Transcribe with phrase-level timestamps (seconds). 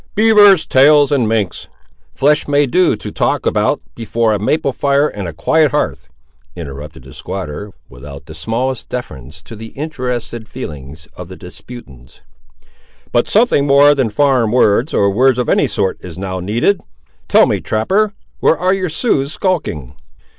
[0.15, 1.67] "Beavers' tails and minks'
[2.15, 6.09] flesh may do to talk about before a maple fire and a quiet hearth,"
[6.55, 12.21] interrupted the squatter, without the smallest deference to the interested feelings of the disputants;
[13.11, 16.81] "but something more than foreign words, or words of any sort, is now needed.
[17.27, 19.93] Tell me, trapper, where are your Siouxes skulking?"